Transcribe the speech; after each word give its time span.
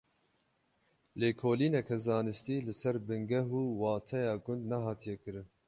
Lêkolîneke 1.19 1.97
zanistî 2.05 2.55
li 2.67 2.73
ser 2.81 2.95
bingeh 3.07 3.47
û 3.61 3.63
wateya 3.81 4.35
gund 4.45 4.63
nehatiye 4.71 5.15
kirin. 5.23 5.47